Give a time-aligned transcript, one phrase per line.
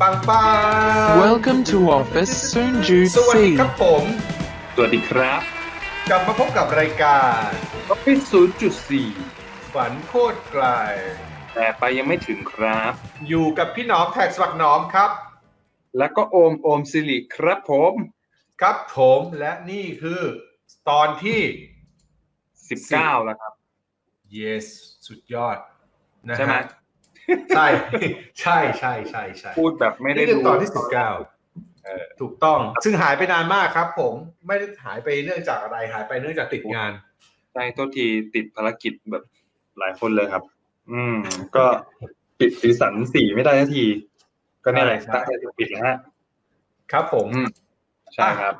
[0.00, 0.44] ปังปั
[1.10, 3.58] ง Welcome to Office Soon Jude สวัสดี C.
[3.60, 4.04] ครับผม
[4.74, 5.40] สวัสดีครับ
[6.08, 7.46] กลับมาพบกับรายการ
[7.88, 9.08] ก็เป็นศูนย์จุดสี่
[9.72, 10.64] ฝันโคตรไกล
[11.54, 12.92] แต่ไปยังไม่ถึงครับ
[13.28, 15.10] อยู่กับพี่หนอมแท็กสวักหนอมครับ
[15.98, 17.92] แล้วก็โอมโอมสิริครับผม
[18.60, 20.22] ครับผมและนี่คือ
[20.90, 21.40] ตอนที่
[22.68, 23.52] สิบเก้าแล้วครับ
[24.40, 24.66] yes
[25.06, 25.58] สุดยอด
[26.28, 26.54] นะฮะใช่ไหม
[27.56, 27.66] ใช่
[28.40, 31.08] ใช่ใช่ใช่ใช่พูดแบบไม่ได้นี่คือดูตอนที่สิบเก้า
[31.84, 34.14] เออถูกต้อง ซึ่งหายไปนานมากครับ ผม
[34.46, 36.92] ไม่ได้หายไปเนื่องจากอะไรหายไปเนื่องจากติดงาน
[37.52, 39.24] ใช่โทษทีติดภารกิจแบบ
[39.78, 40.42] หลายคนเลยครับ
[40.90, 41.16] อืม
[41.56, 41.64] ก็
[42.38, 43.84] ปิดสีสันสีไม่ได้ทันที
[44.64, 45.98] ก็เนี่ยแหละใช่ตั้งใจจะปิดแล้วฮะ
[46.92, 47.48] ครับผมอืม
[48.14, 48.54] ใช่ครับ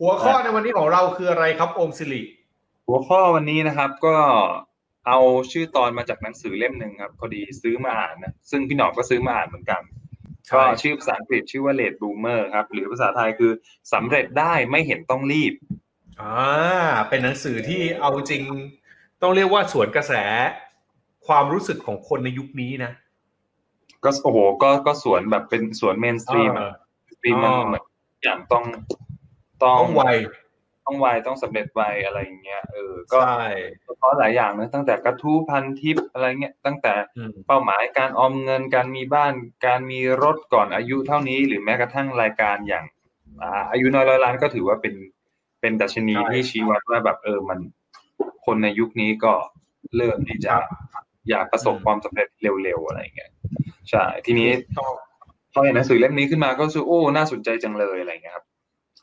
[0.00, 2.22] หัวข้อในวันนี้ของเราคืออะไรครับ โอมสิริ
[2.86, 4.16] หัวข้อวันนี้นะครับ ก็
[5.06, 5.18] เอา
[5.52, 9.82] ชื่อตอนมาจากหนังสือเล่มหนึ่งครับพอดีซื้อมาอ่านนะซึ่งพี่หนอมก็ซื้อมาอ่านเหมือนกัน
[10.54, 13.52] ก็ชื่อภาษาอังกฤษชื่อว่า late bloomer ครับ หรือภาษาไทยคือ
[13.92, 15.54] สำเร็จได้ไม่เห็นต้องรีบ
[16.20, 16.36] อ่า
[17.08, 18.42] เป็นหนังสือที่เอาจริง
[19.22, 20.12] ต้องเรียกว่าสวนกระแส
[21.26, 22.92] ความรู้สึกของคนในยุคนี้นะ
[24.04, 26.74] ก็โอ้โหก็ก็สวนแบบเป็นสวน mainstream เออะ
[27.06, 27.84] อสตรีมมันอ๋อเหมือน
[28.24, 28.64] อย่างต้อง
[29.62, 30.02] ต้องต้องไว
[30.86, 33.46] ต้องไวต้องสำเร็จไวอะไรอย่างเงี้ยเออก็ใช่
[33.98, 39.32] เพราะหลายอย่างนะตั้งแต่กระทู้พันทิปอะไรเงี้ยตั้งแต่อืมเป้าหมายการออมเงินการมีบ้าน
[39.66, 42.84] การมีรถก่อนอายุเท่านี้ หรือแม้กระทั่งรายการอย่าง
[43.42, 44.94] อ่าอายุน้อยร้อยล้านก็ถือว่าเป็น
[45.60, 47.58] เป็นดัชนีที่ชี้วัดว่าแบบเออมัน
[48.46, 49.32] คนในยุคนี้ก็
[49.96, 50.54] เริ่มที่จะ
[51.30, 53.30] อยากประสบความสำเร็จเร็วๆอะไรเงี้ย
[53.90, 54.88] ใช่ทีนี้ต้อง
[55.52, 58.44] พอเห็นหนังสือเล่มนี้ขึ้นมาก็รู้สึกโอ้น่าสนใจจังเลยอะไรเงี้ยครับ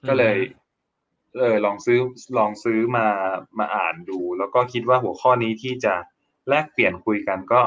[0.07, 0.35] ก็เลย
[1.39, 1.99] เออลองซื้อ
[2.37, 3.07] ลองซื้อมา
[3.59, 5.93] มาอ่านดู แล้วก็คิดว่าหัวข้อนี้ที่จะ
[6.49, 7.61] แลกเปลี่ยนคุยกันก็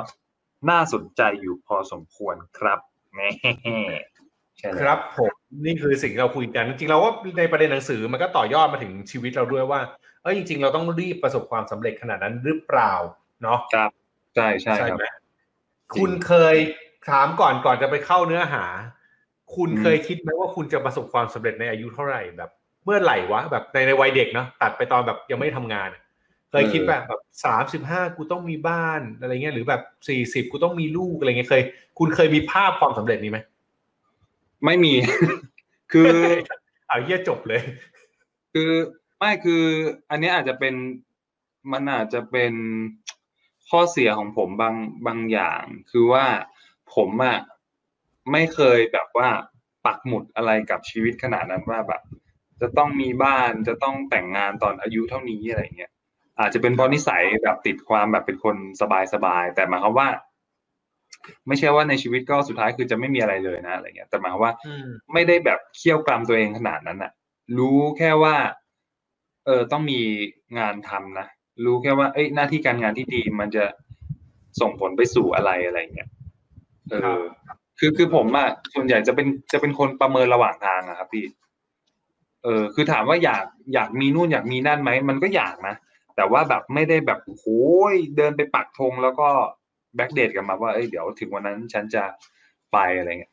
[0.70, 2.78] น่าสนใจอยู่พอสมควรครับ
[3.12, 3.28] แหม่
[4.58, 5.32] ใช่แล้วครับผม
[5.64, 9.80] นี่คือสิ่งที่เราคุยกันจริงๆเราว่าในประเด็นหนังสือมันก็ต่อยอดมาถึงชีวิตเราด้วยว่า
[10.22, 12.92] เออจริง ๆ เราต้องรีบประสบความสำเร็จขนาดนั้นหรือเปล่า
[13.42, 13.91] เนาะครับ
[14.34, 15.06] ใช่ใช่ครับไหม
[15.97, 16.56] คุณเคย
[17.08, 18.64] ถามก่อนก่อนจะไปเข้าเนื้อหา
[19.56, 22.50] คุณอืมเคยคิดไหมว่าคุณจะประสบความสำเร็จในอายุเท่าไหร่แบบ
[22.84, 25.89] เมื่อไหร่วะแบบในในวัยเด็กเนาะตัดไปตอนแบบยังไม่ทำงาน
[26.50, 31.62] เคยคิดแบบแบบสามสิบห้ากูต้องมีบ้านอะไรเงี้ยหรือแบบสี่สิบกูต้องมีลูกอะไรเงี้ยเคย
[31.99, 33.39] คุณเคยมีภาพความสำเร็จนี้ไหม
[34.65, 34.95] ไม่มี
[35.93, 36.12] คือ
[36.89, 37.61] เอาเยี่ยจบเลย
[38.53, 38.71] คือ
[39.19, 39.62] ไม่คือ
[40.11, 40.75] อันเนี้ยอาจจะเป็น
[41.72, 42.53] มันอาจจะเป็น
[43.69, 44.75] ข้อเสียของผมบาง
[45.06, 46.25] บางอย่าง คือว่า
[46.95, 47.39] ผมอะ
[48.33, 49.28] ไม่เคยแบบว่า
[49.87, 52.03] ปักหมุดอะไรกับชีวิตขนาดนั้นว่าแบบ
[52.60, 55.91] จะต้องมีบ้านจะต้องแต่งงานตอนอายุเท่านี้อะไรเงี้ย
[56.38, 58.56] อาจจะเป็นเพราะนิสัยแบบติดความแบบเป็นคน
[59.12, 60.09] สบายๆแต่หมายความว่า
[61.48, 67.12] ไม่ใช่ว่าในชีวิตก็สุดท้ายคือจะไม่มีอะไรเลยนะอะไรเงี้ยแต่หมายความว่าอืมไม่ได้แบบเคี่ยวกรามตัวเองขนาดนั้นอะ
[67.59, 68.37] รู้แค่ว่า
[69.47, 70.00] เออต้องมี
[70.59, 71.26] งานทำนะ
[71.65, 73.65] รู้แค่ว่า เอ้ยหน้าที่การงานที่ดีมันจะ
[74.60, 76.09] ส่งผลไปสู่อะไรอะไรเงี้ย
[76.88, 77.22] เออครั
[77.54, 81.25] บคือคือผมอะส่วนใหญ่จะเป็นจะเป็นคนประเมินระหว่างทางอะครับพี่
[82.44, 83.44] เออคือถามว่าอยาก
[83.75, 85.75] อยากมีนู่นอยากมีนั่นไหมมันก็อยากนะ
[86.16, 89.28] แต่ว่าแบบไม่ได้แบบโอ้ยเดินไปปักธงแล้วก็
[89.97, 92.03] back date กันมาว่าเอ้ยเดี๋ยวถึงวันนั้นฉันจะ
[92.72, 93.33] ไปอะไรเงี้ย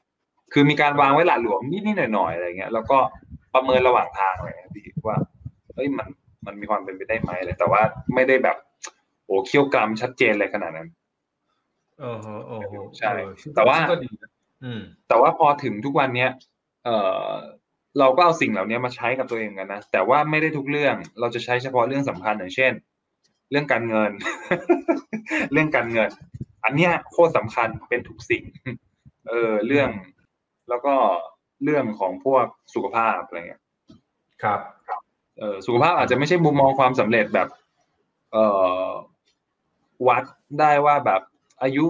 [0.53, 2.97] คือมีการวางไว้หละหลวมนิดๆหน่อยๆอะไรเงี้ยแล้วก็
[3.53, 5.17] ประเมินระหว่างทางอะไรเงี้ยพี่ว่า
[5.75, 6.07] เอ้ยมัน
[6.45, 7.81] มันมีความเป็นไปได้ไหมอะไรแต่ว่า
[8.15, 8.57] ไม่ได้แบบ
[9.25, 10.89] โอ้เคี่ยวกรามชัดเจนเลยขนาดนั้น
[11.99, 14.31] เออฮะเออฮะใช่เออซึ่งแต่ว่าซึ่งก็ดีนะ
[14.63, 16.29] อืมแต่ว่าพอถึงทุกวันเนี้ย
[16.85, 16.89] เอ
[17.27, 17.31] อ
[17.99, 22.73] เราก็เอาสิ่งเหล่านี้มาใช้กับตัวเองกันนะ แต่ว่าไม่ได้ทุกเรื่อง เราจะใช้เฉพาะเรื่องสำคัญอย่างเช่น
[23.51, 24.11] เรื่องการเงิน
[25.51, 26.09] เรื่องการเงิน
[26.63, 28.43] อันเนี้ยโคตรสำคัญเป็นทุกสิ่ง
[29.29, 29.89] เออเรื่อง
[30.69, 30.93] แล้วก็
[31.63, 33.61] เรื่องของพวกสุขภาพอะไรเงี้ย
[34.43, 34.59] ครับ
[35.39, 37.47] เออสุขภาพอาจจะไม่ใช่มุมมองความสำเร็จแบบ
[38.31, 38.45] เอ่
[38.85, 38.89] อ
[40.07, 40.23] วัด
[40.59, 41.21] ได้ว่าแบบ
[41.63, 41.85] อายุ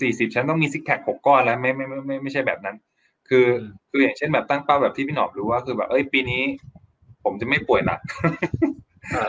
[0.00, 2.76] สี่สิบฉันต้องมีซิกแพคหกก้อนแล้วไม่ไม่ไม่ไม่ไม่ใช่แบบนั้น
[3.32, 6.42] คืออมคืออย่างเช่นแบบตั้งเป้าแบบที่พี่หนอมรู้ว่าคือแบบเอ้ยปีนี้
[7.24, 8.00] ผมจะไม่ป่วยหนัก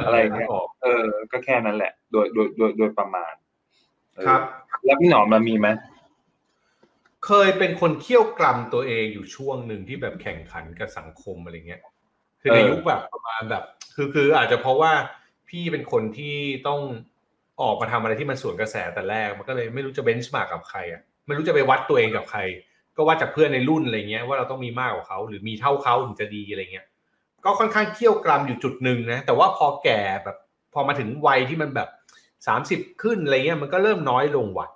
[0.05, 3.33] อะไรเงี้ยออกเออ ก็แค่นั้นแหละ โดยโดยโดยโดยประมาณ
[4.15, 4.41] เออครับ
[4.85, 5.67] แล้วพี่หนอมมันมีไหม
[7.25, 11.81] เคยเป็นคนเคี่ยวกล่ำตัวเองอยู่ช่วงหนึ่งที่แบบแข่งขันกับสังคมอะไรเงี้ย
[12.41, 13.63] คือในยุคแบบประมาณแบบ
[13.95, 14.91] คือคืออาจจะเพราะว่า
[15.49, 16.35] พี่เป็นคนที่
[16.67, 16.81] ต้อง
[17.61, 22.39] ออกมาทำอะไรที่มันสวนกระแสแต่แรก มันก็เลยไม่รู้จะเบนช์มาร์กกับใครอะไม่รู้จะไปวัดตัวเองกับใคร
[22.97, 26.85] ก็วัดจากเพื่อนในรุ่นอะไรเงี้ยว่าเราต้องมีมากกว่าเขาหรือมีเท่าเขาถึงจะดีอะไรเงี้ย
[27.45, 30.37] ก็ค่อนข้างเคี่ยวกรำอยู่จุดหนึ่งนะแต่ว่าพอแก่แบบ
[30.73, 31.89] พอมาถึงวัยที่มันแบบ
[32.47, 34.67] สามสิบขึ้นอะไรเงี้ยมันก็เริ่มน้อยลงว่ะ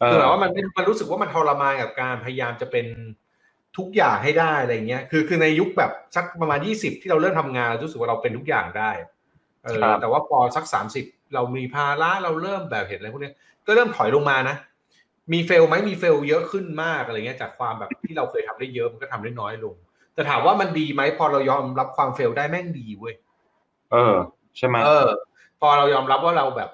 [0.00, 2.86] เอคืออแบบว่ามันมันรู้สึกว่ามันทรมานกับการพยายามจะเป็น
[3.76, 8.90] ทุกอย่างให้ได้อะไรเงี้ย คือคือในยุคแบบสักประมาณยี่สิบที่เราเริ่มทำงานเรารู้สึกว่าเราเป็นทุกอย่างได้
[9.64, 11.04] เออครับแต่ว่าพอสักสามสิบ
[11.34, 13.34] เรามีภาระเราเริ่มแบบเห็นอะไรพวกเนี้ย
[13.66, 14.56] ก็เริ่มถอยลงมานะ
[15.32, 19.74] มีเฟลไหมมีเฟลเยอะขึ้นมากอะไรเงี้ยจากความแบบที่เราเคยทำได้เยอะมันก็ทำได้น้อยลง
[20.14, 23.14] แต่ถามว่ามันดีไหมพอเรายอมรับความเฟลได้แม่งดีเว้ย
[23.92, 24.16] เออ
[24.56, 25.08] ใช่ไหมเออ
[25.60, 26.70] พอเรายอมรับว่าเราแบบ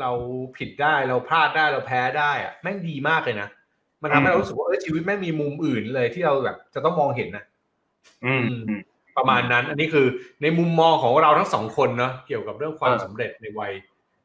[0.00, 0.10] เรา
[0.56, 3.48] ผิดได้เราพลาดได้เราแพ้ได้อะแม่งดีมากเลยนะ
[4.02, 7.44] มันทำให้เรารู้สึกว่าเออชีวิตแม่งมีมุมอื่นเลยที่เราแบบ จะต้องมองเห็นนะ
[8.24, 8.80] อืมอืม
[9.16, 10.06] ประมาณนั้น อันนี้คือ
[10.42, 13.72] ในมุมมองของเราทั้งสองคนเนาะเกี่ยวกับเรื่องความเออสำเร็จในวัย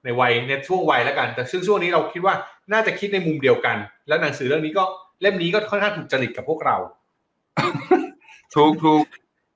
[0.04, 2.36] ในวัยในช่วงวัยแล้วกัน แต่ซึ่งช่วงนี้เราคิดว่า
[2.74, 3.78] น่าจะคิดในมุมเดียวกัน
[4.08, 4.84] แล้วหนังสือเรื่องนี้ก็
[5.22, 6.78] เล่มนี้ก็ค่อนข้างถูกจริตกับพวกเรา
[8.56, 9.04] ถูกถูก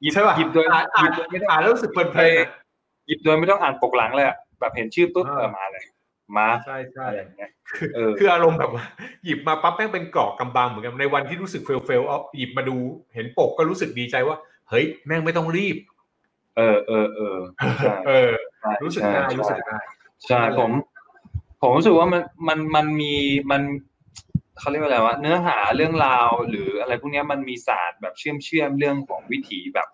[0.01, 2.49] หยิบใช่ป่ะหยิบโดยอ่านหอ่ายินบโดยไม่ต้องอ่านแล้วรู้สึกเพลินๆอะ
[3.07, 5.83] หยิบโดยไม่ต้องอ่านปกหลังเลยอะแบบเห็นชื่อปุ๊บอ่าเออมาเลย
[6.37, 7.51] มาใช่ใช่อะไรอย่างเงี้ย
[7.95, 8.85] เออคืออารมณ์แบบว่า
[9.25, 12.77] หยิบมาปั๊บแม่งเป็นกรอกกำบังเหมือนกันในวันที่รู้สึกเฟลเฟลเอาหยิบมาดู
[13.13, 14.37] เห็นปกก็รู้สึกดีใจว่า
[14.69, 15.77] เฮ้ยแม่งไม่ต้องรีบ
[16.57, 17.37] เออเออเออ
[17.79, 19.77] ใช่เออใช่รู้สึกได้ใช่รู้สึกได้
[20.25, 20.71] ใช่ผม
[21.61, 23.13] ผมรู้สึกว่ามันมันมันมี
[23.51, 23.61] มัน
[24.59, 29.87] เขาเรียกว่าอะไรวะเนื้อหาเรื่องราว หรืออะไรพวกนี้มันมีศาสตร์แบบเชื่อมเชื่อมเรื่องของวิถีแบบ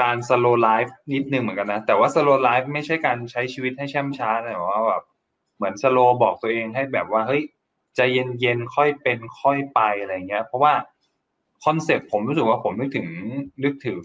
[0.00, 5.02] การ slow life นิดนึงเหมือนกันนะแต่ว่า slow life ไม่ใช่การใช้ชีวิตให้แช่มช้านะแต่ว่าแบบ
[5.56, 7.42] เหมือน slow บอกตัวเองให้แบบว่าเฮ้ย
[7.96, 8.00] ใจ
[8.40, 10.72] เย็นๆค่อยเป็นค่อยไปอะไรเงี้ย เพราะว่า
[11.64, 13.06] คอนเซ็ปต์ผมรู้สึกว่าผมนึกถึง
[13.64, 14.00] นึกถึง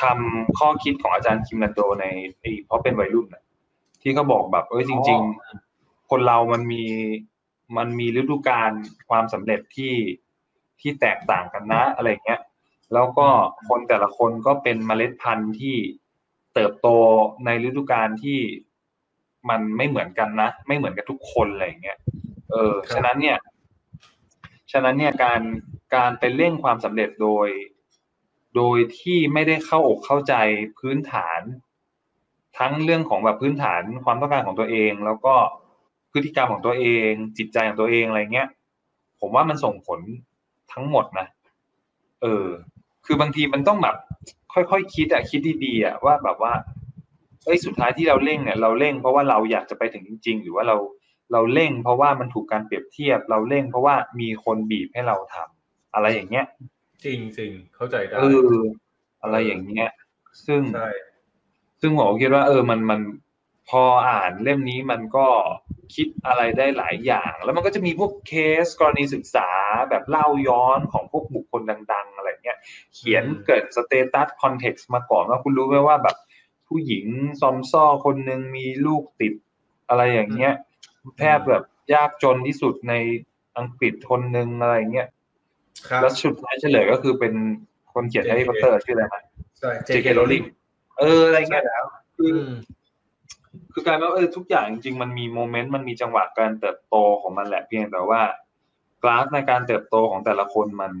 [0.00, 2.06] คำข้อคิดของอาจารย์คิมนันโดใน
[2.40, 3.42] ไอ้เพราะเป็นวัยรุ่นนะ
[4.02, 5.20] ที่เขาบอกแบบเอ้ยจริง
[5.64, 6.84] ๆ คนเรามันมี
[7.76, 8.72] มันมีฤดูกาล
[9.08, 9.94] ความสำเร็จที่
[10.80, 12.40] ที่แตกต่างกันนะอะไรเงี้ย
[12.94, 13.26] แล้วก็
[13.68, 15.76] คนแต่ละคนก็เป็นเมล็ดพันธุ์ที่
[16.54, 16.88] เติบโต
[17.44, 18.38] ในฤดูกาลที่
[19.50, 21.98] มันไม่เหมือนกันนะ ไม่เหมือนกันทุกคนอะไรอย่างเงี้ย
[22.50, 23.38] เออครับฉะนั้นเนี่ย
[24.72, 25.40] ฉะนั้นเนี่ยการ
[25.94, 27.48] การไปเร่งความสำเร็จโดย
[28.58, 30.34] โดยที่ไม่ได้เข้าอกเข้าใจ
[30.78, 31.40] พื้นฐาน
[32.58, 35.34] ทั้งเรื่องของแบบพื้นฐานความต้องการของตัวเอง แล้วก็
[36.12, 38.48] พฤติกรรมของตัวเอง จิตใจของตัวเองอะไรเงี้ย
[39.20, 40.00] ผมว่ามันส่งผล
[40.72, 41.26] ทั้งหมดนะ
[42.22, 42.46] เออ
[43.06, 43.96] คือบางทีมันต้องแบบ
[44.52, 46.52] ค่อยๆคคิดอะคิดดีๆอะว่าแบบว่า
[47.44, 50.76] เอ้ยสุดท้ายที่เราเร่งเนี่ยเราเร่งเพราะว่าเราอยากจะไปถึงจริง ๆ หรือว่าเรา
[51.32, 56.46] เราเร่ง เพราะว่ามันถูกการเปรียบเทียบ เราเร่ง เพราะว่ามีคนบีบให้เราทำอะไรอย่างเงี้ย
[57.04, 58.64] จริงจริงเข้าใจได้เออ
[59.22, 59.90] อะไรอย่างเงี้ย
[60.46, 60.90] ซึ่งใช่
[61.80, 63.00] ซึ่งผมคิดว่า เออมันมัน
[63.68, 65.26] พออ่านเล่มนี้มันก็
[65.94, 68.32] คิดอะไรได้หลายอย่าง แล้วมันก็จะมีพวกเค
[68.64, 69.48] สกรณีศึกษา
[69.90, 71.62] แบบเล่าย้อนของพวกบุคคล
[71.92, 72.58] ดัง ๆ อะไรเงี้ย
[72.94, 76.16] เขียนเกริดสเตตัว context มาก่อนว่าคุณรู้ไหมว่าแบบ
[76.68, 77.06] ผู้หญิง
[77.40, 79.34] ซอมซ่อคนหนึ่งมีลูกติด
[79.88, 80.54] อะไรอย่างเงี้ย
[81.18, 81.64] แทบแบบ
[81.94, 82.94] ยากจนที่สุดใน
[83.58, 85.17] อังกฤษคนหนึ่งอะไรเงี้ยครับ
[86.02, 87.34] แล้วสุดท้ายเฉลยก็คือเป็น
[87.92, 89.22] คนเขียนแฮร์รี่พอตเตอร์ชื่ออะไรนะ
[89.58, 90.08] ใช่ J.K.
[90.18, 90.44] Rowling
[90.98, 91.84] เอออะไรเงี้ยแล้ว
[92.16, 92.50] คืออืม
[93.72, 98.22] คือกลารว่าเออทุกอย่างจริงๆมันมีโมเมนต์มันมีจังหวะการเติบโตของมันแหละเพียงแต่ว่า
[99.02, 100.92] กราฟในการเติบโตของแต่ละคนมัน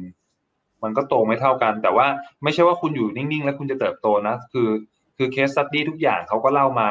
[0.82, 2.06] มันก็โตไม่เท่ากัน แต่ว่า
[2.42, 4.68] ไม่ใช่ว่าคุณอยู่นิ่งๆ แล้วคุณจะเติบโตนะ คือ
[5.16, 6.88] คือ case study ทุกอย่างเขาก็เล่ามา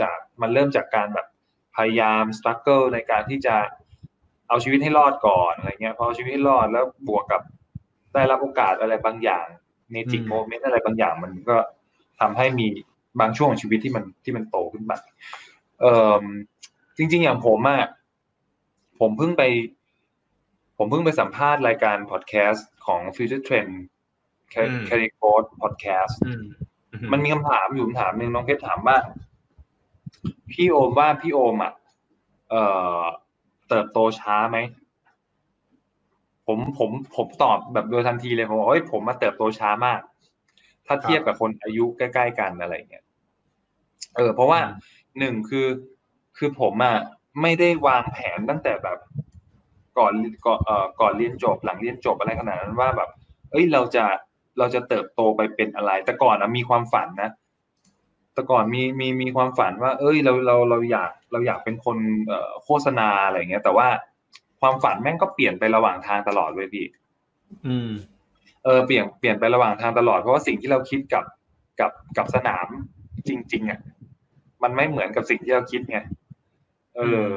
[0.00, 1.26] จากมันเริ่มจากการแบบ
[1.76, 3.56] พยายาม struggle ในการที่จะ
[4.52, 7.42] เอาชีวิตให้รอดก่อนอะไรเงี้ยพอเอาชีวิตให้รอดแล้วบวกกับ
[8.14, 9.46] ได้รับโอกาสอะไรบางอย่าง
[9.90, 11.56] magic อืม moment อะไรบางอย่าง มันก็
[12.20, 12.66] ทำให้มี
[13.20, 14.96] บางช่วงของชีวิตที่มันที่มันโตขึ้นมา
[15.80, 16.24] เอ่อ
[16.96, 17.82] จริง ๆ อย่างผมอะ
[19.00, 19.42] ผมเพิ่งไป
[20.78, 23.72] ผมเพิ่งไปสัมภาษณ์รายการพอดแคสต์ของ Future Trend
[24.56, 26.44] อืม Carry Code Podcast อืม
[27.12, 28.96] มันมีคำถามอยู่คำถามหนึ่งน้องเพชรถามว่า
[30.52, 31.72] พี่โอมว่าพี่โอมอะ
[32.50, 32.62] เอ่
[33.00, 33.02] อ
[33.72, 34.58] เติบโตช้าไหม
[36.46, 40.00] ผมผมผมตอบแบบโดยทันทีเลยผมบอกเฮ้ยผมมาเติบโตช้ามาก
[40.86, 43.04] ถ้าเทียบกับคนอายุใกล้ๆกันอะไรเงี้ย
[44.16, 45.66] เออ เพราะว่าอืมหนึ่งคือ
[46.38, 46.96] คือผมอะ
[47.42, 48.98] ไม่ได้วางแผนตั้งแต่แบบ
[49.98, 50.12] ก่อน
[50.46, 53.10] ก่อนเอ่อก่อนเรียนจบหลังเรียนจบอะไรขนาดนั้นว่าแบบ
[53.50, 54.04] เอ้ยเราจะ
[54.58, 57.30] เราจะเติบโตไปเป็นอะไร แต่ก่อนนะมีความฝันนะ
[58.34, 63.88] แต่ก่อนมีมีมีความฝันว่า เอ้ยเราเราเราอยากเราอยากเป็นคนเอ่อโฆษณาอะไรเงี้ย แต่ว่า
[64.60, 66.86] ความฝันแม่งก็เปลี่ยนไประหว่างทางตลอดเว้ยพี่
[67.66, 67.90] อืม
[68.64, 71.24] เออเปลี่ยนเปลี่ยนไประหว่างทางตลอดเพราะว่าสิ่งที่เราคิดกับ
[71.80, 72.66] กับกับสนาม
[73.28, 73.80] จริง ๆอะ
[74.62, 75.98] มันไม่เหมือนกับสิ่งที่เราคิดไง
[76.96, 77.28] เออ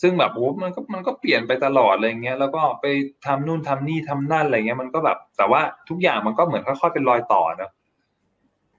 [0.00, 2.86] ซึ่งแบบโอ้มันก็มันก็เปลี่ยนไปตลอดอะไรเงี้ยแล้วก็ไป
[3.26, 7.70] ทำนู่นทำนี่ทำนั่นอะไรเงี้ยมันก็แบบ แต่ว่าทุกอย่างมันก็เหมือนค่อยๆเป็นรอยต่อเนอะ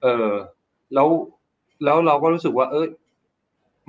[0.02, 0.28] เออ
[0.94, 1.08] แล้ว
[1.84, 2.86] แล้วเราก็รู้สึกว่า เออ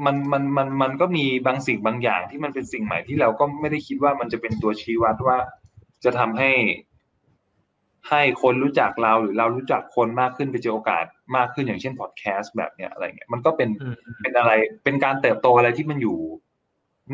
[0.06, 5.38] มันมันมันมันก็มีบางสิ่งบางอย่างที่มันเป็นสิ่งใหม่ที่เราก็ไม่ได้คิดว่ามันจะเป็นตัวชี้วัดว่า
[6.04, 6.52] จะทำให้
[8.10, 14.52] ให้คนรู้จักเราหรือเรารู้จักคนมากขึ้นไปเจอโอกาสมากขึ้นอย่างเช่นพอดแคสต์แบบเนี้ยอะไรเงี้ยมันก็เป็นอืมเป็นอะไร
[14.84, 16.18] เป็นการเติบโตอะไรที่มันอยู่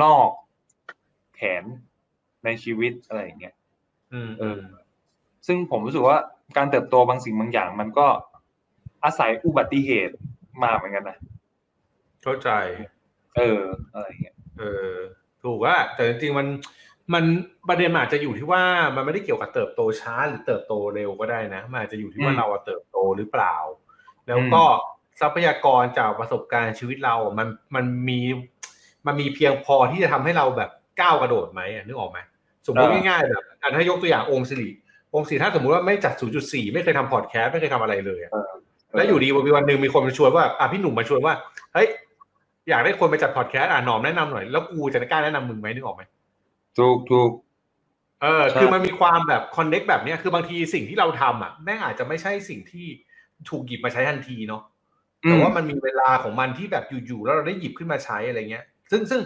[0.03, 0.29] นอก
[1.33, 1.63] แผน
[2.45, 3.55] ในชีวิตอะไรอย่างเงี้ย
[4.13, 4.61] อืมเออ
[5.47, 6.17] ซึ่งผมรู้สึกว่า
[6.57, 8.07] การเติบโตบางสิ่งบางอย่าง มันก็
[9.03, 10.15] อาศัยอุบัติเหตุ
[10.61, 11.17] มาเหมือนกันนะ
[12.23, 12.49] เข้าใจ
[13.37, 13.61] เออ
[13.93, 14.93] อะไรอย่างเงี้ยเออ
[15.43, 16.47] ถูกว่าแต่จริงๆมัน
[17.13, 17.23] มัน
[17.69, 18.63] ประเด็นมันอาจจะอยู่ที่ว่า
[18.95, 23.55] มันไม่ได้เกี่ยวกับเติบโตช้าหรือเติบโตเร็วก็ได้นะมันอาจจะอยู่ที่ว่าอืมเราอะเติบโตหรือเปล่า
[24.27, 24.63] แล้วก็
[25.21, 28.19] ทรัพยากรจากประสบการณ์ชีวิตเราอะมันมันมี
[29.07, 30.69] มันมีเพียงพอที่จะทำให้เราแบบ
[31.01, 32.19] ก้าวกระโดดไหมอะนึกออกไหม
[32.67, 34.69] สมมติง่ายๆแบบอะถ้ายกตัวอย่างองค์สิริ
[35.15, 38.31] องค์สิริถ้าสมมติว่าไม่จัด 0.4 ไม่เคยทำพอดแคสต์ไม่เคยทำอะไรเลยอะ
[38.95, 41.33] แล้วอยู่ดีวันวันหนึ่งมีคนมาชวนว่าอะพี่หนุ่มมาชวนว่า
[41.73, 41.87] เฮ้ย
[42.69, 46.03] อยากได้คนไปจัดพอดแคสต์อะหนอมแนะนำหน่อยแล้วกูจะกล้าแนะนำมึงไหมนึกออกไหม
[46.77, 47.31] ถูกถูก
[48.21, 52.87] เออใช่คือมันมีความแบบคอนเน็กแบบเนี้ยคือบางทีสิ่งที่เราทำอะแม่งอาจจะไม่ใช่สิ่งที่
[53.49, 54.61] ถูกหยิบมาใช้ทันทีเนาะ
[55.23, 59.21] แต่ว่ามันมีเวลาของมันที่แบบอยู่ๆแล้วเราได้หยิบขึ้นมาใช้อะไรเงี้ย ซึ่งซึ่ง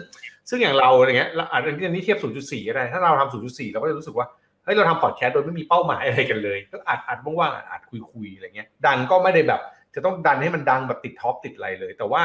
[0.48, 9.60] ซึ่งอย่างเราอะไรเงี้ยเราอาจจะอันนี้เทียบ 0.4 ก็ได้ ถ้าเราทำ 0.4 เราก็จะรู้สึกว่าเฮ้ยเราทำพอดแคสต์โดยไม่มีเป้าหมายอะไรกันเลยก็อัดอัดว่างๆอัดอัดคุยๆอะไรเงี้ยดังก็ไม่ได้แบบ
[9.94, 12.22] จะต้องดันให้มันดังแบบติดท็อปติดอะไรเลย แต่ว่า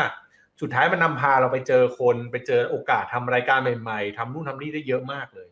[0.62, 5.50] สุดท้ายมันนำพาเราไปเจอคนไปเจอโอกาสทำรายการใหม่ๆทำนู่นทำนี่ได้เยอะมากเลย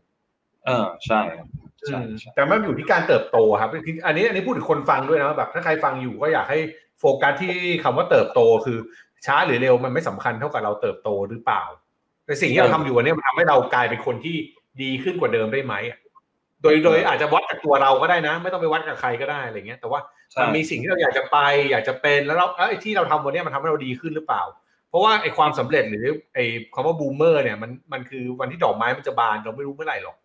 [0.65, 1.47] เออใช่ครับ
[1.87, 6.59] ใช่อืมใช่แต่มันอยู่ที่การเติบโตครับคืออันนี้อันนี้พูดถึงคนฟังด้วยนะแบบถ้าใครฟังอยู่ก็อยากให้
[6.99, 8.77] โฟกัสที่คำว่าเติบโตคือ
[9.25, 11.63] ช้าหรือเร็วมันไม่สำคัญเท่ากับเราเติบโตหรือเปล่า
[12.25, 14.35] แต่สิ่งที่เราทำอยู่อันเนี้ยมันทำให้เรากลายเป็นคนที่
[14.81, 15.99] ดีขึ้นกว่าเดิมได้ไหมอะ
[16.61, 19.99] โดยโดยอาจจะวัดจากตัวเราก็ได้นะ ไม่ต้องไปวัดกับใครก็ได้อะไรเงี้ยแต่ว่า
[20.31, 21.37] ใช่มันมีสิ่งที่เราอยากจะไป
[21.71, 24.43] อยากจะเป็นแล้วเราเอ้ยที่เราทำวันเนี้ยมันทำให้เราดีขึ้นหรือเปล่า
[24.89, 30.15] เพราะว่าไอ้ความสำเร็จหรือไอ้คำว่าบูมเมอร์เนี่ยมันมันคือวันที่ดอกไม้มันจะบานเราไม่รู้เมื่อไหร่หรอก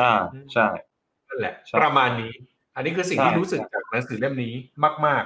[0.00, 0.12] อ่า
[0.52, 0.66] ใช่
[1.28, 2.32] นั่นแหละใช่ประมาณนี้
[2.76, 4.54] อันนี้คือสิ่งที่ใช่รู้สึกจากหนังสือเล่มนี้
[5.06, 5.24] มาก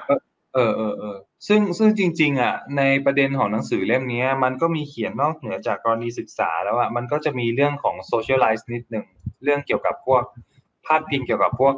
[0.54, 1.16] เออเออเออ
[1.48, 9.06] ซึ่งซึ่งจริง ๆ อะ ในประเด็นของหนังสือเล่มเนี้ยมันก็มีเขียนนอกเหนือจากกรณีศึกษาแล้วอะมันก็จะมีเรื่องของ socialize นิดหนึ่ง
[9.42, 10.22] เรื่องเกี่ยวกับพวก
[10.84, 11.74] พาดพิงเกี่ยวกับพวก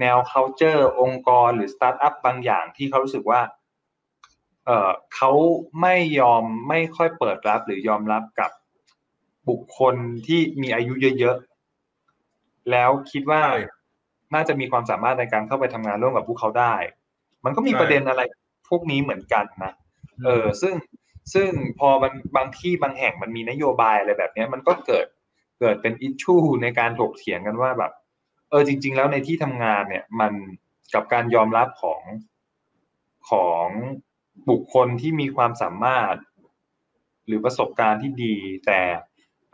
[0.00, 3.40] แนว culture องค์กรหรือ startup บางอย่างที่เขารู้สึกว่า
[4.66, 5.30] เออเขา
[5.80, 8.50] ไม่ยอมไม่ค่อยเปิดรับหรือยอมรับกับ
[9.48, 9.94] บุคคล
[10.26, 13.60] ที่มีอายุเยอะๆ แล้วคิดว่าใช่
[14.34, 16.74] น่าจะมีความสามารถในการเข้าไปทำงานร่วมกับพวกเขาได้
[17.44, 18.22] มันก็มีใช่ประเด็นอะไร
[18.68, 20.74] พวกนี้เหมือนกันนะๆเออซึ่ง
[21.34, 25.06] ซึ่งพอมันบางที่บางแห่งมันมีนโยบายอะไรแบบเนี้ยมันก็เกิด
[25.62, 27.92] เกิดเป็นอิชชูในการถกเถียงกันว่าแบบ
[28.50, 30.32] เออจริง ๆ แล้วในที่ทำงานเนี่ยมัน
[30.94, 32.02] กับการยอมรับของ
[33.30, 33.66] ของ
[34.50, 36.16] บุคคลที่มีความสามารถ
[37.26, 38.34] หรือประสบการณ์ที่ดี
[38.66, 38.80] แต่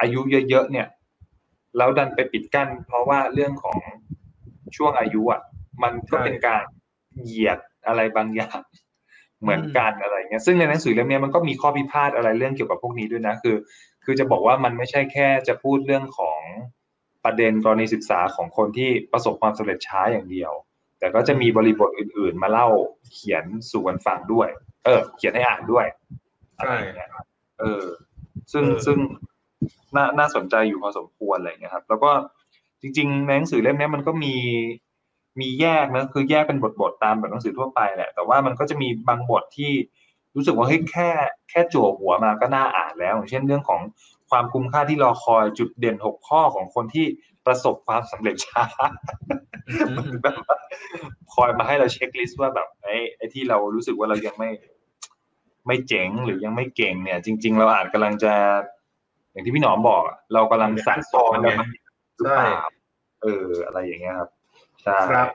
[0.00, 0.86] อายุเยอะๆเนี่ย
[1.76, 3.78] แล้วดันไปปิดกั้น เพราะว่าเรื่องของ
[4.76, 5.40] ช่วงอายุอะ
[5.82, 6.64] มันก็ใช่เป็นการ
[7.22, 8.60] เหยียดอะไรบางอย่าง
[9.42, 13.56] เหมือนกันอะไรเงี้ยซึ่งในหนังสือเล่มเนี้ยมันก็มีข้อพิพาทอะไรเรื่องเกี่ยวกับพวกนี้ด้วยนะ คือ
[14.10, 16.40] คือจะบอกว่ามันไม่ใช่แค่จะพูดเรื่องของ
[17.24, 20.52] ประเด็นกรณีศึกษาของคนที่ประสบความสำเร็จช้าอย่างเดียว
[20.98, 22.68] แต่ก็จะมีบริบทอื่น ๆ มาเล่า
[23.12, 24.48] เขียนสู่กันฟังด้วย
[24.84, 25.86] เออ เขียนให้อ่านด้วย
[26.58, 27.10] อะไรอย่างเงี้ย
[27.60, 27.84] เออ
[28.52, 28.98] ซึ่งเออซึ่ง
[29.96, 32.10] น่าน่าสนใจอยู่พอสมควรอะไรเงี้ยครับ แล้วก็
[32.82, 34.34] จริง ๆ ในหนังสือเล่มเนี้ยมันก็มี
[35.40, 39.72] มีแยกนะคือแยกเป็นบทๆตามแบบหนังสือทั่วไปแหละ แต่ว่ามันก็จะมีบางบทที่
[40.36, 41.08] รู้สึกว่าเฮ้ยแค่
[41.50, 43.80] แค่จั่วหัวมาก็น่าอ่านแล้วอย่างเช่นเรื่องของ
[44.30, 47.06] ความคุ้มค่าที่รอคอยจุดเด่นหกข้อของคนที่
[47.46, 48.64] ประสบความสำเร็จช้า
[49.88, 50.56] อืมแบบว่า
[51.34, 54.50] คอยมาให้เราเช็คลิสต์ว่าแบบไอ้ไอ้ที่เรารู้สึกว่าเรายังไม่
[55.66, 58.34] ไม่เจ๋งหรือยังไม่เก่งเนี่ย จริง ๆ เราอาจกำลังจะ
[59.32, 61.68] อย่างที่พี่หนอมบอกอะเรากำลังสั่งสอนมัน
[62.16, 62.52] หรือเปล่า
[63.22, 64.30] เออ อะไรอย่างเงี้ยครับ
[64.82, 65.28] ใช่ครับ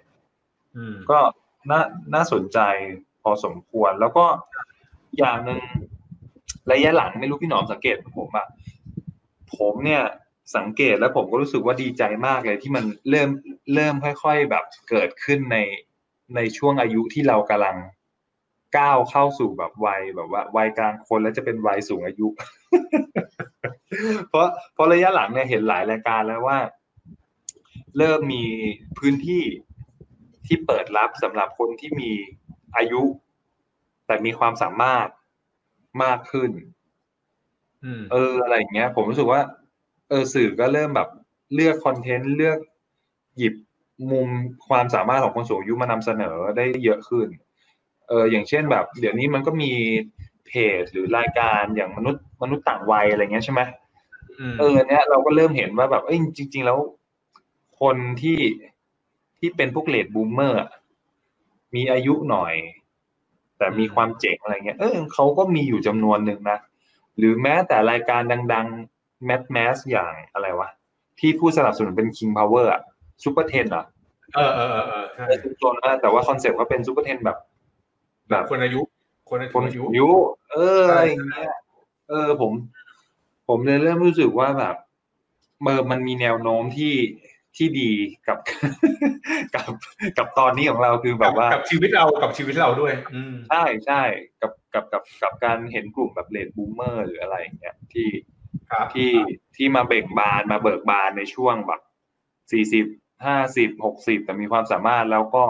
[0.76, 1.20] อืมก็
[1.72, 1.82] น่า
[2.14, 2.60] น่าสนใจ
[3.24, 4.26] พอสมควรแล้วก็
[5.18, 5.60] อย่างหนึ่ง
[6.72, 8.48] ระยะหลังไม่รู้พี่หนอมสังเกตผมอะ
[9.58, 10.04] ผมเนี่ย
[10.58, 13.30] สังเกตแล้วผมก็รู้สึกว่าดีใจมากเลยที่มันเริ่ม
[13.74, 15.58] เริ่มค่อย ๆ แบบเกิดขึ้นใน
[16.36, 17.78] ในช่วงอายุที่เรากำลัง
[18.78, 22.28] ก้าวเข้าสู่แบบวัยแบบว่าวัยกลางคนแล้วจะเป็นวัยสูงอายุ
[24.30, 26.58] เพราะเพราะระยะหลังเนี่ยเห็นหลายรายการแล้วว่า
[27.98, 28.46] เริ่มมี
[28.98, 29.44] พื้นที่
[30.46, 32.12] ที่เปิดรับสำหรับคนที่มี
[32.78, 33.02] อายุ
[34.06, 35.08] แต่มีความสามารถ
[36.04, 36.52] มากขึ้น
[37.86, 39.42] อืมเอออะไรอย่างเงี้ย ผมรู้สึกว่า
[40.10, 41.10] เออสื่อก็เริ่มแบบ
[41.54, 42.58] เลือกคอนเทนต์เลือก
[43.38, 43.54] หยิบ
[44.12, 44.30] มุม
[44.70, 47.28] ความสามารถของคนสูงอายุมานำเสนอได้เยอะขึ้น
[48.10, 49.72] เอออย่างเช่นแบบ เดี๋ยวนี้มันก็มี
[50.48, 53.62] เพจหรือรายการอย่างมนุษย์มนุษย์ต่างวัยอะไรเงี้ยใช่ไหม
[54.40, 56.80] อืมเออเนี้ยเราก็เริ่มเห็นว่าแบบเอ้ยจริง ๆ แล้ว
[57.80, 58.40] คนที่
[59.40, 60.60] ที่เป็นพวก late bloomer
[61.76, 62.54] มีอายุหน่อย
[63.58, 66.58] แต่มีความเจ๋งอะไรเงี้ยเออเขาก็มีอยู่จำนวนหนึ่งนะ
[67.18, 68.22] หรือแม้แต่รายการ
[68.54, 70.70] ดังๆ mass mass อย่างอะไรวะ
[71.20, 72.82] ที่ผู้สนับสนุนเป็น King Power อะ
[73.24, 73.86] Super Ten อะ
[74.36, 77.38] เออเออเออเออใช่ไม่ทุกคนนะแต่ว่าคอนเซ็ปต์เขาเป็น Super Ten แบบ
[78.30, 78.82] แบบคนอายุ
[79.30, 80.10] คนอาคนยุอายุ
[80.54, 81.54] เอออะไรอย่างเงี้ย
[82.10, 82.52] เออผม
[83.48, 84.76] ผมเลยเริ่มรู้สึกว่าแบบ
[85.64, 86.94] เออมันมีแนวโน้มที่
[87.58, 87.92] ที่ดี
[88.28, 88.40] กับ
[89.56, 89.72] กับ
[90.18, 94.02] กับตอนนี้ของเราคือแบบว่ากับชีวิตเรากับชีวิตเราด้วยอืมใช่ใช่
[94.42, 98.08] กับกับกับกับการเห็นกลุ่มแบบเลดบูมเมอร์หรืออะไรอย่างเงี้ยที่
[98.72, 99.12] ครับที่
[99.56, 101.82] ที่มาเบ่งบานมาเบิกบานในช่วงแบบ
[102.52, 102.86] สี่สิบ
[103.26, 105.46] ห้าสิบหกสิบแต่มีความสามารถแล้วก็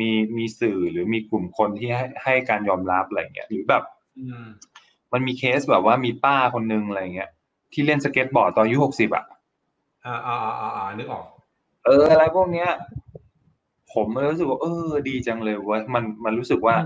[0.00, 3.84] มีมีสื่อหรือมีกลุ่มคนที่ให้ให้การยอมรับอะไรเงี้ยหรือแบบ
[4.18, 4.46] อืม
[5.12, 7.30] มันมีเคสแบบว่ามีป้าคนนึงอะไรเงี้ย
[7.72, 9.24] ที่เล่นสเก็ตบอร์ดตอนอายุหกสิบอะ
[10.06, 11.24] อ่าอ่าอ่าอ่าอ่านึกออก
[11.84, 12.70] เอออะไรพวกเนี้ย
[13.94, 16.76] ผมเลยรู้สึกว่าเออ ดีจังเลยเว้ยมันมันรู้สึกว่า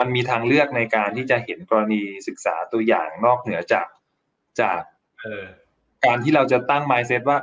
[0.00, 3.86] มันมีทางเลือกในการที่จะเห็นกรณีศึกษาตัวอย่างนอกเหนือจาก
[4.60, 4.80] จาก
[5.22, 5.44] เออ
[6.06, 7.38] การที่เราจะตั้ง mindset ว่า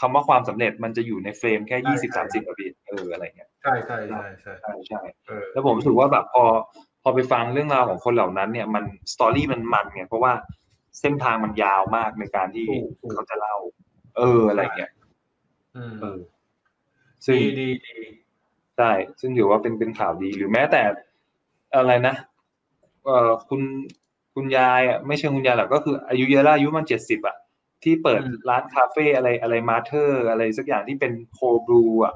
[0.00, 6.44] คำว่าความสำเร็จมันจะอยู่ใน frame แค่ใช่ยี่สิบใช่สามสิบกว่าปีเอออะไรเงี้ยใช่ใช่ใช่ใช่ใช่ใช่เออแล้วผมรู้สึกว่าแบบพอ
[7.02, 10.32] พอไปฟังเรื่องราวของคนเหล่านั้นเนี่ยมัน story มันมันเนี่ยเพราะว่า
[11.00, 13.56] เส้นทางมันยาวมากในการที่ถูกถูกเขาจะเล่า
[14.16, 14.90] เอออะไรเงี้ย
[15.76, 16.18] อืมเออ
[17.26, 17.96] ซึ่งดีดีดี
[18.76, 18.90] ใช่
[19.20, 20.82] ซึ่งถือว่าเป็นเป็นข่าวดีหรือแม้แต่
[21.76, 22.14] อะไรนะ
[23.04, 23.60] เอ่อคุณ
[24.34, 27.36] คุณยายอะไม่ใช่คุณยายหรอกก็คืออายุเยอะแล้วอายุมันเจ็ดสิบอะ
[27.82, 32.14] ที่เปิดร้านคาเฟ่อะไรอะไร Mother อะไรสักอย่างที่เป็น cold brew อะ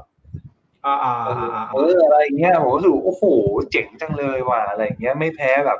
[0.86, 3.24] อ่าอ่าเออ่าออ่าเอออะไรอย่างเงี้ยผมรู้สึกโอ้โห
[3.70, 5.78] เจ๋งจังเลยว่ะอะไรอย่างเงี้ยไม่แพ้แบบ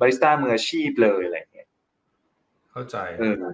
[0.00, 1.68] บาริสต้ามืออาชีพเลยอะไรอย่างเงี้ย
[2.72, 3.52] เข้าใจเออผม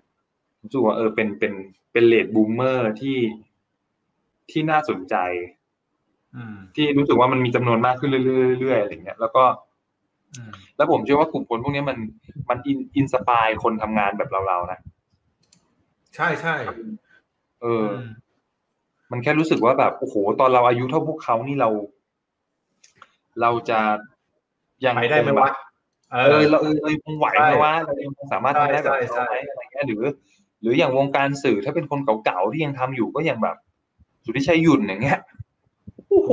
[0.63, 1.53] รู้สึกว่าเออเป็นเป็น
[1.93, 3.19] เป็น late bloomer ที่
[4.51, 5.17] ที่น่าสนใจ
[6.37, 8.25] อืมที่รู้สึกว่ามันมีจำนวนมากขึ้นเรื่อ
[8.57, 9.45] ยๆเรื่อยๆอะไรเงี้ย แล้วก็
[10.37, 11.99] อืมแล้วผมเชื่อว่ากลุ่มคนพวกนี้มัน
[12.51, 14.79] มัน in inspire คนทำงานแบบเราๆนะ
[16.17, 16.57] ใช่ใช่
[17.63, 17.87] เออ
[19.11, 21.71] มันแค่รู้สึกว่าแบบโอ้โหตอนเราอายุเท่าพวกเขานี่เรา
[23.41, 23.79] เราจะ
[24.85, 25.49] ยังไปได้ไหมวะ
[26.13, 30.03] เอเอออเราเออเรายังคงไหวไหมใช่วะเรายังคงสามารถทำได้แบบใช่ใช่เขาไหมอะไรเงี้ยหรือ
[30.61, 33.57] หรืออย่างวงการสื่อถ้าเป็นคนเก่าๆที่ยังทำอยู่ก็อย่างแบบ
[34.25, 35.19] สุทธิชัยหยุ่นอย่างเงี้ย
[36.09, 36.33] โอ้โห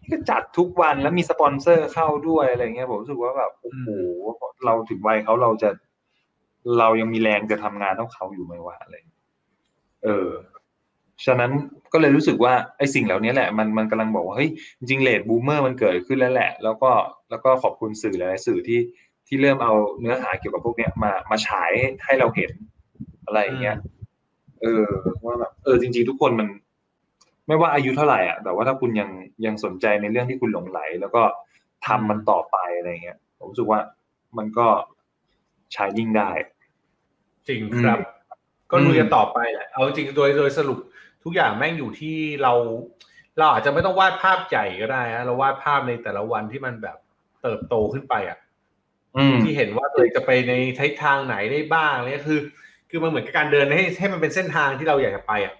[0.00, 3.86] นี่ก็จัดทุกวันแล้วมีสปอนเซอร์เข้าด้วยอะไรเงี้ยผมรู้สึกว่าแบบโอ้โห
[4.64, 5.70] เราถึงวัยเขาเราจะ
[6.78, 8.94] เรายังมีแรงจะทำงานเท่าเขาอยู่ไหมวะอะไร
[10.04, 10.30] เออ
[11.24, 11.50] ฉะนั้น
[11.92, 16.90] ก็เลยรู้สึกว่าไอ้สิ่งเหล่านี้แหละ มันมันกำลังบอกว่าเฮ้ยจริงเลดบูมเมอร์มันเกิดขึ้นแล้วแหละ แล้วก็
[17.30, 18.80] แล้วก็ขอบคุณสื่อหลายๆสื่อที่
[19.26, 21.70] ที่เริ่มเอาเนื้อหาเกี่ยวกับพวกเนี้ยมามาฉาย
[22.04, 22.50] ให้เราเห็น
[23.26, 23.76] อะไรอย่างเงี้ย
[24.62, 24.84] เออ
[25.24, 26.48] ว่าแบบเออจริง ๆ ทุกคนมัน
[27.46, 29.10] ไม่ว่าอายุเท่าไหร่อะแต่ว่าถ้าคุณยัง
[29.46, 31.22] ยังสนใจในเรื่องที่คุณหลงไหล แล้วก็
[31.86, 33.80] ทำมันต่อไปอะไรเงี้ยผมรู้สึกว่า
[34.38, 34.66] มันก็
[35.74, 36.30] ชายยิ่งได้
[37.48, 37.98] จริงครับ
[38.70, 40.78] ก็ลุยกันต่อไปแหละเอาจริงโดยโดยสรุป
[41.24, 42.52] ทุกอย่างแม่งอยู่ที่เรา
[43.38, 46.96] เราอาจจะไม่ต้องวาดภาพใหญ่ก็ได้นะเราวาดภาพในแต่ละวันที่มันแบบ
[47.42, 48.38] เติบโตขึ้นไปอะ
[49.16, 52.40] อืมที่เห็นว่าตัวเองจะไปในทิศทางไหนได้บ้างเนี่ยคือ
[52.96, 55.54] คือมันเหมือนกับการเดินให้ให้มันเป็นเส้นทางที่เราอยากจะไปอะ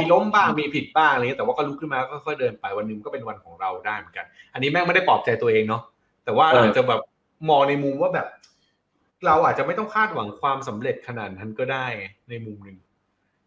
[0.00, 5.82] มีล้มบ้างมีผิดบ้างอะไรเงี้ยแต่ว่าก็ลุกขึ้นมาก็ค่อยๆเดินไปวันหนึงก็เป็นวันของเราได้เหมือนกัน อันนี้แม่งไม่ได้ปลอบใจตัวเองเนาะ
[6.24, 7.00] แต่ว่าเออออาจจะแบบ
[7.48, 8.26] มองในมุมว่าแบบ
[9.26, 11.86] เราอาจจะไม่ต้องคาดหวังความสำเร็จขนาดนั้นก็ได้
[12.30, 12.78] ในมุมหนึ่ง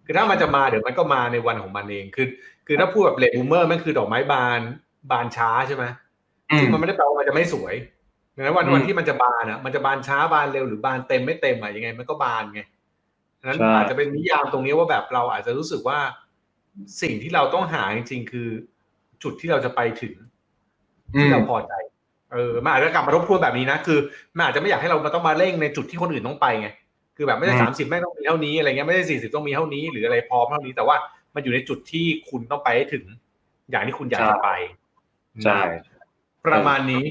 [0.05, 2.27] คือถ้ามันจะมาเดี๋ยวมันก็มาในวันของมันเองคือ
[2.67, 4.61] คือถ้าพูดแบบเลดบูมเมอร์มันคือดอกไม้บาน
[5.11, 5.83] บานช้าใช่ไหม
[6.51, 7.75] อืซึ่งมมันไม่ได้แปลว่ามันจะไม่สวย
[8.35, 12.74] ดังนั้นวันอืมวันที่มันจะบานอะมันจะบานช้าบานเร็วหรือบานเต็มไม่เต็มอะยังไงมันก็บานไงดัง
[13.47, 15.99] นั้นใช่อาจจะเป็นนิยามตรงนี้ว่าแบบเราอาจจะรู้สึกว่า
[17.01, 18.49] สิ่งที่เราต้องหาจริงๆคือ
[19.23, 20.15] จุดที่เราจะไปถึง
[21.15, 21.73] อืที่มเราพอใจ
[22.33, 23.99] เออมันอาจจะกลับมาทบทวนแบบนี้นะคือ
[24.35, 26.67] มันอาจจะไม่อยากให้เรามาต้องมาเร่งในจุดที่คนอื่นต้องไปไง
[27.17, 30.95] คือแบบไม่ได้อืมสามสิบไม่งต้องมีเท่านี้อะไรเงี้ยไม่ได้สี่สิบต้องมีเท่านี้ หรืออะไรพร้อมเท่านี้ แต่ว่า
[31.35, 33.03] มันอยู่ในจุดที่คุณต้องไปให้ถึง
[33.71, 34.49] อย่างที่คุณอยากจะไป
[35.43, 35.59] ใช่
[36.45, 37.03] ประมาณนี้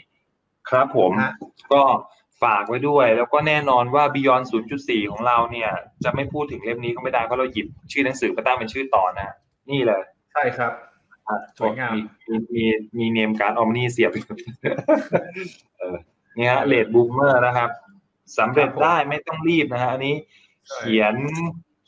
[0.71, 1.33] ครับผมนะ
[1.73, 1.83] ก็
[2.45, 4.45] ฝากไว้ด้วย แล้วก็แน่นอนว่า Beyond
[4.79, 5.71] 0.4 ของเราเนี่ย
[6.05, 9.35] จะไม่พูดถึงเล่มนี้ก็ไม่ได้เพราะเราหยิบชื่อหนังสือมาตั้งเป็นชื่อตอนนะ
[9.71, 10.03] นี่เลย
[10.33, 10.73] ใช่ครับ
[11.59, 12.65] สวยงามมีมี
[12.99, 14.27] มี name card ออมนี่เสียบอยู่
[15.79, 15.97] เออ
[16.37, 17.71] เนี่ย late bloomer นะครับ
[18.39, 20.15] สำเร็จได้ไม่ต้องรีบนะฮะอันนี้
[20.69, 21.15] ใช่เขียน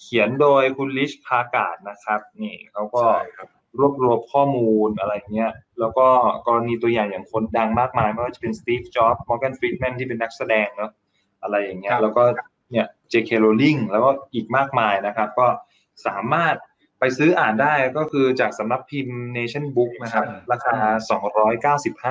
[0.00, 3.38] เขียนโดยคุณลิชคากาดนะครับ นี่เขาก็ใช่ค
[3.80, 6.06] รับรวบรวมข้อมูลอะไรเงี้ย แล้วก็
[6.46, 10.90] กรณีตัวอย่างอย่างคนดังมากมาย ไม่ว่าจะเป็นสตีฟ จ็อบส์ มอร์แกน ฟรีดแมนที่เป็นนักแสดงเนาะ
[11.42, 12.22] อะไรอย่างเงี้ครัยบแล้วก็
[12.70, 15.46] เนี่ยเจเคโรลิงแล้วก็อีกมากมายนะครับ ก็
[16.06, 16.54] สามารถ
[17.00, 20.76] ไปซื้ออ่านได้ก็คือจากสำนักพิมพ์ Nation Book นะครับ ราคา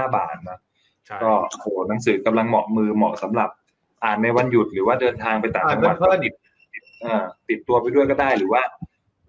[0.07, 0.59] 295 บาทนะ
[1.05, 3.49] ใช่ก็โหหนังสือกำลังเหมาะมือเหมาะสำหรับ
[4.03, 6.33] อ่านในวันหยุดหรือว่าเดินทางไปต่างอ่านจังหวัดเพลินๆติด
[7.01, 8.61] เอ่อติดตัวไปด้วยก็ได้หรือว่า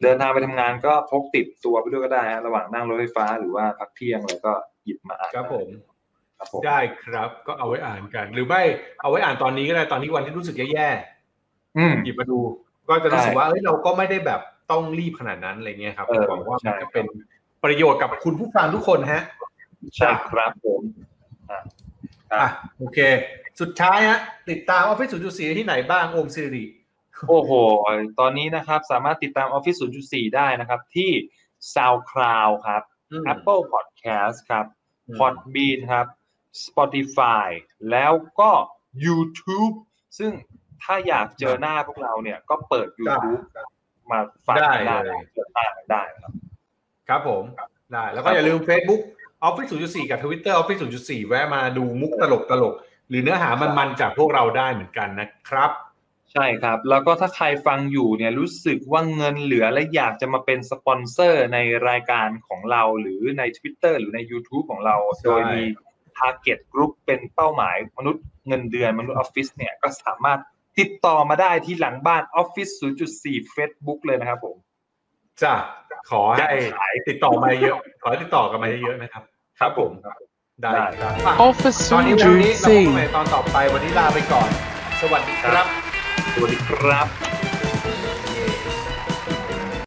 [0.02, 4.52] เดินทางไปทำงานก็พกติดตัวไปด้วยก็ได้ฮะระหว่างนั่งรถไฟฟ้าหรือว่าพักเที่ยงอะไรก็
[4.84, 5.68] หยิบมาอ่านครับผม
[6.38, 8.62] ครับผมได้ครับก็เอาไว้อ่านกัน หรือไม่
[9.00, 10.88] เอาไว้อ่านตอนนี้ก็ได้ตอนที่วันที่รู้สึกแย่
[11.78, 12.38] อืมๆหยิบมาดู
[12.88, 17.06] ก็จะรู้สึกใช่ว่าเอ้ยเราก็ไม่ได้แบบต้องรีบขนาดนั้นอะไรเงี้ยครับเออหวังว่าใช่มันจะเป็น
[17.64, 19.22] ประโยชน์กับคุณผู้ฟังทุกคนฮะ
[19.96, 20.80] ใช่ครับผม
[21.50, 21.60] อะ
[22.30, 22.46] ครับอะ
[22.78, 22.98] โอเค
[23.60, 24.18] สุดท้ายฮะ
[24.50, 26.64] ติดตามออฟฟิศศูนย์จุดสี่ที่ไหนบ้างโอมสิริ
[27.28, 27.50] โอ้โห
[28.20, 31.10] ตอนนี้นะครับสามารถติดตาม Office 0.4 ได้นะครับ ที่
[31.74, 34.66] SoundCloud ครับอืม Apple Podcast ครับ
[35.08, 36.06] อืม Podbean ครับ
[36.64, 37.48] Spotify
[37.90, 38.50] แล้วก็
[39.04, 39.74] YouTube
[40.18, 40.32] ซึ่ง
[40.82, 43.42] ถ้าอยากเจอหน้าพวกเราเนี่ยก็เปิด YouTube
[44.10, 46.32] มาฟังกันได้ได้เลยเจอหน้ากันได้ครับ
[47.08, 47.44] ครับผม
[47.92, 49.02] ได้ แล้วก็อย่าลืม Facebook
[49.48, 55.70] Office 0.4 กับ Twitter Office 0.4 แวะมาดูมุกตลกตลกๆหรือเนื้อหามันๆจากพวกเราได้เหมือนกันนะครับ
[56.36, 65.62] ใช่ครับ แล้วก็ถ้าใครฟังอยู่เนี่ยรู้สึกว่าเงินเหลือและอยากจะมาเป็นสปอนเซอร์ในรายการของเราหรือใน Twitter หรือใน YouTube ของเราใช่โดยมี
[66.18, 70.40] Target Group เป็นเป้าหมายมนุษย์เงินเดือนมนุษย์ออฟฟิศเนี่ยก็สามารถ
[70.78, 72.72] ติดต่อมาได้ที่หลังบ้าน Office
[73.14, 74.56] 0.4 Facebook เลยนะครับผม
[75.42, 75.54] จ้ะ
[76.10, 79.22] ขอให้ขายติดต่อมาเยอะขอให้ติดต่อกันมาเยอะๆนะครับ
[79.60, 79.90] ครับผม
[80.62, 84.48] ได้ได้ครับอะ Office ตอนนี้วันนี้เราพบกันใหม่0.4ตอนต่อไปวันนี้ลาไปก่อน
[85.00, 85.85] สวัสดีครับ
[86.38, 87.35] สวัสดีครับ